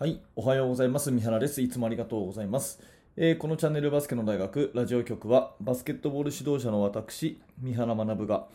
[0.00, 1.10] はい、おはようございます。
[1.10, 1.60] 三原です。
[1.60, 2.80] いつもありがとうございます。
[3.18, 8.46] えーこのチャンネルバスケの大学ラジオ局はバスケットボール指導者の私、三原学が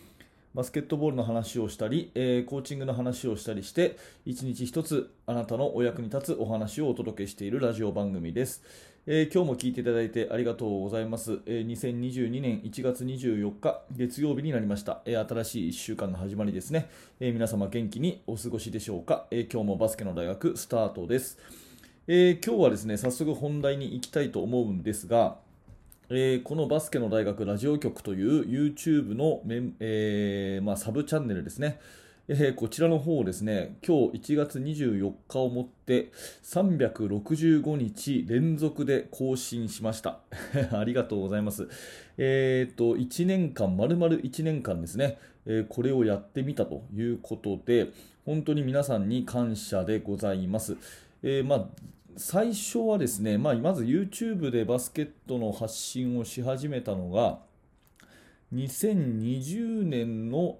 [0.56, 8.64] バスケットボールの話をしたり、えーコーチングの話をしたりして、一日一つあなたのお役に立つお話をお届けしているラジオ番組です。
[9.06, 11.42] えー今日も聞いていただいてありがとうございます。
[11.46, 15.02] えー2022年1月24日月曜日になりました。
[15.04, 16.90] えー新しい1週間の始まりですね。
[17.20, 21.38] えー皆様元気にお過ごしでしょうか、えー今日もバスケの大学スタートです。
[22.08, 25.36] えー今日はですね、早速本題に行きたいと思うんですが、
[26.10, 31.80] えーこのバスケの大学ラジオ局という YouTube のメン、えーまあ、サブチャンネルですね、
[32.28, 36.12] えーこちらの方をですね、今日1月24日をもって
[36.44, 40.20] 365日連続で更新しました。
[40.74, 41.68] ありがとうございます。
[42.20, 45.18] えーっと、1年間、丸々1年間ですね、
[45.48, 47.90] えこれをやってみたということで、
[48.26, 50.78] 本当に皆さんに感謝でございます。
[51.24, 57.40] えーまあ最初はですね、まあ、まず YouTube でバスケットの発信をし始めたのが、
[58.54, 60.60] 2020年の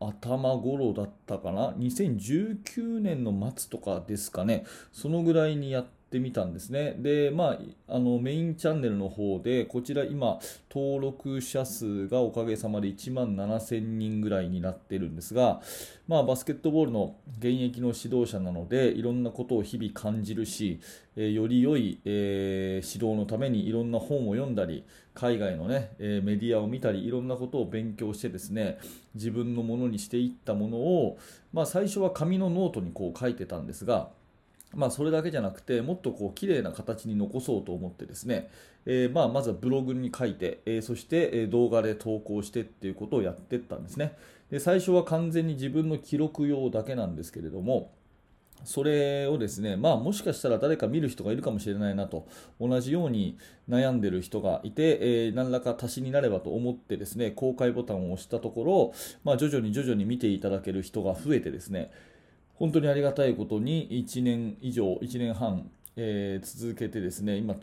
[0.00, 6.94] 頭頃だったかな、2019年の末とかですかね、そのぐらいにやってみたんですね。
[6.98, 10.38] で、まあ、あのメインチャンネルの方で、こちら今、
[10.72, 15.60] 登録者数がおかげさまで1万7000人ぐらいになってるんですが、
[16.06, 20.80] まあ、バスケットボールの現役の指導者なので、いろんなことを日々感じるし、
[21.16, 28.78] えより良い、えー指導のためにいろんな本を読んだり、海外の、ねえメディアを見たり、いろんなことを勉強してですね、
[29.14, 31.18] 自分のものにしていったものを、
[31.52, 34.10] まあ、最初は紙のノートにこう書いてたんですが、
[34.72, 38.50] まあ、それだけじゃなくて、もっとこう綺麗な形に残そうと思ってですね、
[38.86, 44.16] えーまあ、まずはブログに書いて、えーそして動画で投稿してっていうことをやっていったんですね。
[44.50, 47.92] で最初は完全に自分の記録用だけなんですけれども、
[48.64, 52.26] それをですね、まあ、もしかしたら誰か見る人がいるかもしれないなと、
[52.60, 58.92] 同じように悩んでる人がいて、えー何らか足しになればと思ってですね、公開ボタンを押したところ、
[59.22, 61.90] まあ、徐々に徐々に見ていただける人が増えてですね、
[62.54, 67.56] 本当にありがたいことに1年以上、1年半、えー続けてですね、今、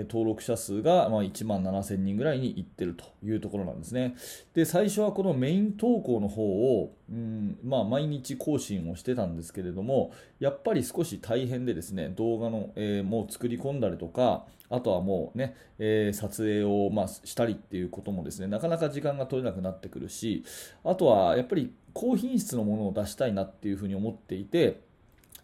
[0.00, 4.16] 登録者数が1万7000人ぐらいにいってるというところなんですね。
[4.54, 20.44] で、最初はこのメイン投稿の方を、うんまあ、毎日更新をしてたんですけれども、やっぱり少し大変でですね、動画の、えーもう作り込んだりとか、あとはもうね、えー撮影を、まあ、したりっていうこともですね、なかなか時間が取れなくなってくるし、
[20.84, 24.80] あとはやっぱり高品質のものを出したいなっていうふうに思っていて、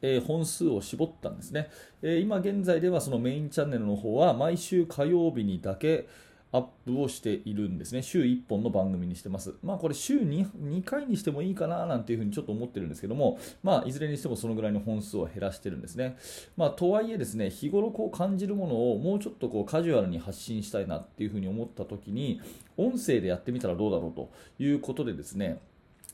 [0.02, 1.70] えー本数を絞ったんですね、
[2.02, 6.08] えー今現在ではそのメインチャンネルの方は毎週火曜日にだけ
[6.52, 8.02] アップをしているんですね。
[8.02, 9.54] 週1本の番組にしてます。
[9.62, 16.16] まあこれ週 2, 2回にしてもいいかななんていうふうにちょっと思ってるんですけども、まあいずれにしてもそのぐらいの本数を減らしてるんですね。
[16.56, 22.40] まあとはいえですね、日頃こう感じるものをもうちょっとこうカジュアルに発信したいなっていうふうに思った時に、
[22.76, 25.60] 音声でやってみたらどうだろうということでですね、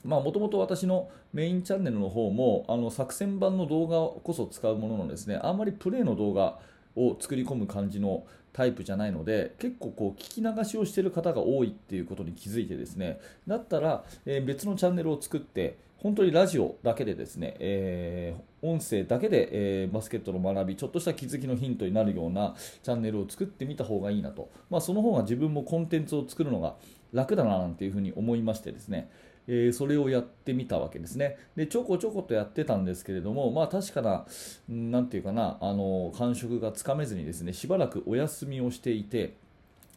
[0.05, 6.59] まあ、もともと私のメインチャンネルの方もあの作戦版の動画こそ使うもののですねあんまりプレイの動画
[6.97, 26.77] を作り込む感じのタイプじゃないので結構こう聞き流しをしている方が多いっていうことに気づいてですねだったら、えー別のチャンネルを作って本当にラジオだけでですね、えー音声だけで、えーバスケットの学びちょっとした気づきのヒントになるようなチャンネルを作ってみた方がいいなと、まあ、その方が自分もコンテンツを作るのが
[27.13, 29.11] 楽だななんていうふうに思いましてですね
[29.49, 31.37] えーそれをやってみたわけですね。
[31.55, 34.27] で、ちょこちょことやってたんですけれども、まあ確かな、
[34.69, 39.37] 何て言うかな、あの、感触がつかめずにですね、しばらくお休みをしていて、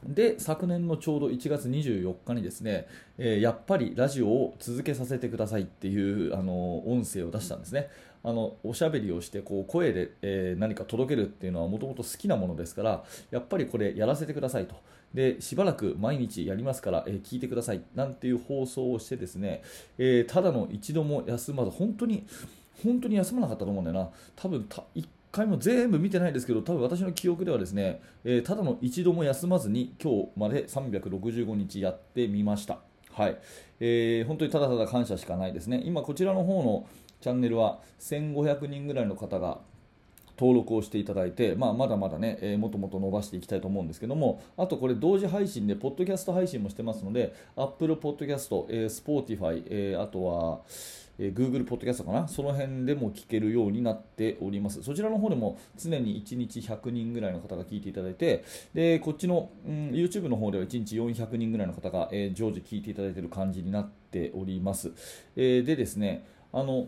[0.03, 2.87] で、昨年のちょうど1月24日にですね、
[3.17, 7.89] えーやっぱりラジオを続けさせてくださいっていう、あの、音声を出したんですね。
[8.23, 14.75] あの、おしゃべりをして、こう、声で、えー何か届けるっていうのはもともと好きなものですから、やっぱりこれやらせてくださいと。
[15.13, 17.81] で、しばらく毎日やりますから、えー聞いてください。
[17.93, 19.63] なんていう放送をしてですね、
[19.97, 22.25] えーただの一度も休まず、本当に、
[22.83, 24.09] 本当に休まなかったと思うんだよな。
[24.37, 24.83] 多分た
[25.31, 32.79] 回も全部見てないですけど、多分私の記憶ではですね、えーただの一度も休まずに今日まで365日やってみました。
[33.11, 33.37] はい、
[33.79, 35.81] えー本当にただただ感謝しかないですね。
[35.85, 36.87] 今こちらの方の
[37.21, 39.59] チャンネルは1500人ぐらいの方が
[40.39, 50.61] 登録をしていただいて、まあ、まだまだね、えーもともと伸ばしていきたいと思うんですけども、あとこれ同時配信で、ポッドキャスト配信もしてますので、Apple Podcast、えー Spotify、えーあとは、
[51.17, 54.81] えー Google Podcast かな、その辺でも聞けるようになっております。
[54.81, 64.91] そちらの方でも常に1日100人ぐらいの方が聞いていただいて、でこっちの、うん、YouTube の方では1日400人ぐらいの方が、えー常時聞いていただいている感じになっております。
[65.35, 66.87] えーでですね、あの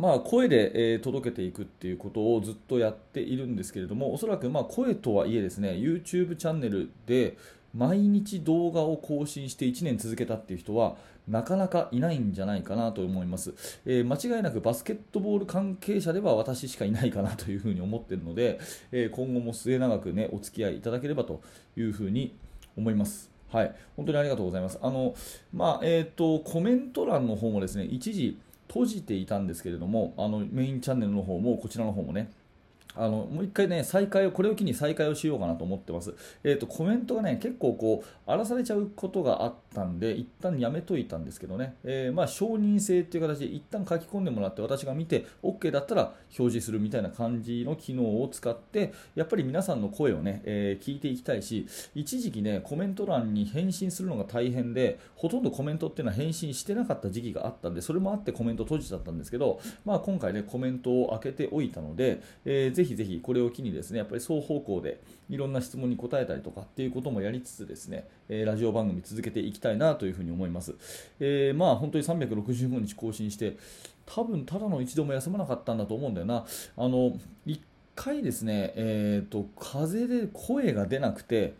[0.00, 7.36] まあ、声で、え届けていくっていうことをずっとやっているんですけれどもおそらくま声とはいえですね YouTube チャンネルで
[7.74, 10.96] 毎日動画を更新して1年続けたっていう人は
[11.28, 13.54] なかなかいないんじゃないかなと思います、
[13.84, 18.58] えー間違いなくバスケットボール関係者では私しかいないかなというふうに思っているので、
[18.90, 21.42] えー今後も末永くねお付き合いいただければと
[21.76, 22.34] いうふうに
[22.76, 23.30] 思います。
[23.52, 24.78] はい、本当にありがとうございます。
[24.80, 25.14] あの、
[25.52, 28.38] まあ、えっ、と、コメント欄の方もですね、一時
[28.70, 32.30] 閉じていたんですけれども、あの、メインチャンネルの方も、こちらの方もね、
[32.96, 36.14] あのもう一回ね、再開を、これを機に再開をしようかなと思ってます。
[36.42, 70.74] えっ、と、コメントがね、結構こう、荒らされちゃうことがあったんで、一旦やめといたんですけどね、えーまあ、承認制っていう形で、一旦書き込んでもらって、私が見て、OK だったら表示するみたいな感じの機能を使って、やっぱり皆さんの声をね、えー聞いていきたいし、一時期ね、コメント欄に返信するのが大変で、ほとんどコメントっていうのは返信してなかった時期があったんで、それもあってコメント閉じちゃったんですけど、まあ、今回ね、コメントを開けておいたので、えーぜひぜひこれを機にですね、やっぱり双方向でいろんな質問に答えたりとかっていうこともやりつつですね、えラジオ番組続けていきたいなというふうに思います。
[71.20, 73.58] えーまあ、本当に365日更新して、
[74.06, 76.46] 多分ただの一度も休まなかったんだと思うんだよな。
[76.76, 77.60] あの一
[77.94, 81.52] 回ですね、えー、と風邪で声が出なくて、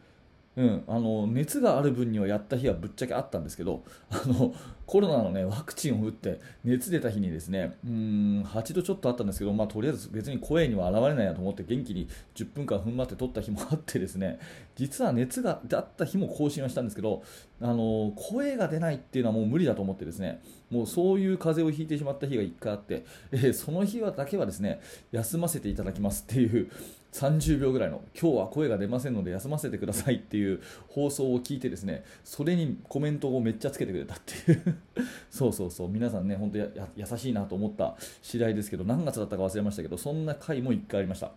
[0.57, 4.55] うん、あの熱がある分にはやった日はぶっちゃけあったんですけどあの
[4.91, 14.41] コロナの、ね、ワクチンを打って熱出た日にですねうん8度ちょっとあったんですけど、まあ、とりあえず別に声には現れないなと思って元気に10分間踏ん張って取った日もあってですね
[14.75, 17.23] 実は熱があった日も更新はしたんですけど
[17.63, 24.81] あの声が出ないっていうのはもう無理だと思ってですねもうそういう風邪をひいてしまった日が1回あって、えーその日はだけはですね
[25.13, 26.69] 休ませていただきますっていう
[27.13, 34.80] 30秒ぐらいの今日は声が出ませんので休ませてくださいっていう放送を聞いてですねそれにコメントをめっちゃつけてくれたっていう。
[35.31, 35.89] そうそうそう。
[35.89, 41.33] 皆さんね本当や優しいなと思った次第ですけど何月だったか忘れましたけどそんな回も1回ありました。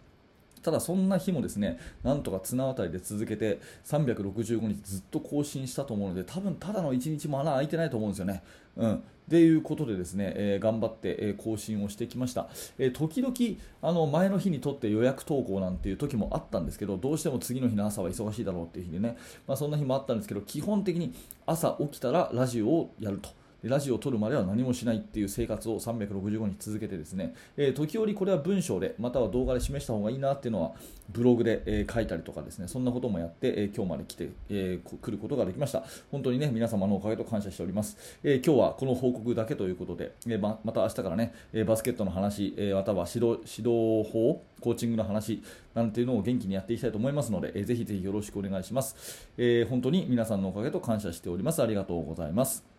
[0.64, 8.42] ただそんな日もですねなんとか綱渡りで続けて365日ずっと更新したと思うので多分ただの1日も穴開いてないと思うんですよね。
[8.78, 9.04] うん。
[9.24, 12.48] っていうことでですね、えー頑張って、えー更新をしてきました、
[12.78, 13.34] えー時々
[13.82, 19.18] あの前の日にとって予約投稿なんていう時もあったんですけどどうしても次の日の朝は忙しいだろうっていう日でね、
[19.48, 21.14] まあ、そんな日もあったんですけど基本的に
[21.46, 23.30] 朝起きたらラジオをやると。
[23.64, 30.72] ラジオを撮るまでは何もしないっていう生活を365日続けてですね、えー時折これは文章でまたは動画で示した方がいいなっていうのは
[31.10, 35.84] ブログで、えー書いたりとかですねそんなこともやって、えー今日まで来て、えー来ることができました。
[36.12, 45.42] 本当にね皆様のおかげと感謝しております、え今日はこの報告だけということで、えままた明日からね、えバスケットの話、えまたは指導指導法コーチングの話
[45.74, 51.62] なんていうのを元気にやっていきたいと思いますので、えーぜひぜひよろしくお願いします、え本当に皆さんのおかげと感謝しております。
[51.62, 52.73] ありがとうございます。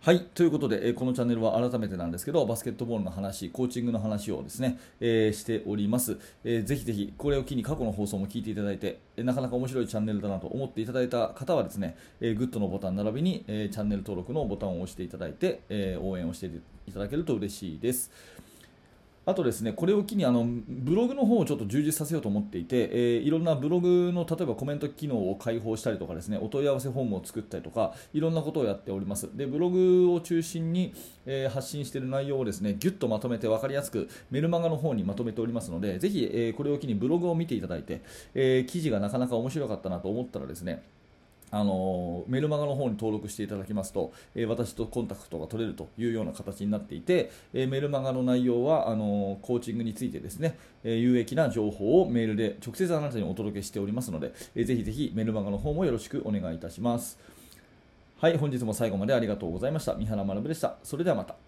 [0.00, 18.12] はいということで、えこのチャンネルは改めてなんですけどバスケットボールの話、コーチングの話をですね、えーしております、えーぜひぜひこれを機に過去の放送も聞いていただいて、えなかなか面白いチャンネルだなと思っていただいた方はですね、えーグッドのボタン並びに、えチャンネル登録のボタンを押していただいて、え応援をしていただけると嬉しいです。
[19.28, 29.28] あとですね、これを機にあのブログの方をちょっと充実させようと思っていて、えーいろんなブログの例えばコメント機能を開放したりとかですね、お問い合わせフォームを作ったりとか、いろんなことをやっております。
[29.36, 30.94] で、ブログを中心に、
[31.26, 38.00] えー発信している内容をですね、ぎゅっとまとめて分かりやすくメルマガの方にまとめておりますので、ぜひ、えーこれを機にブログを見ていただいて、
[38.32, 40.82] えー記事がなかなか面白かったなと思ったらですね、
[41.50, 57.18] あのメルマガの方に登録していただきますと、えー私とコンタクトが取れるというような形になっていて、えーメルマガの内容はあのコーチングについてですね、えー有益な情報をメールで直接あなたにお届けしておりますので、えーぜひぜひメルマガの方もよろしくお願いいたします。
[58.20, 59.94] はい、本日も最後までありがとうございました。
[59.94, 60.76] 三原学でした。
[60.82, 61.47] それではまた。